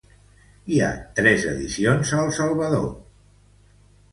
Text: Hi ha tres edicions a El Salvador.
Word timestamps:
Hi 0.75 0.79
ha 0.85 0.87
tres 1.19 1.45
edicions 1.51 2.15
a 2.15 2.25
El 2.25 2.33
Salvador. 2.39 2.89